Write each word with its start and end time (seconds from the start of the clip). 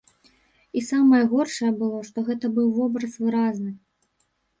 І 0.79 0.81
самае 0.91 1.19
горшае 1.33 1.69
было, 1.81 1.99
што 2.07 2.17
гэта 2.29 2.51
быў 2.55 2.67
вобраз 2.79 3.13
выразны. 3.25 3.71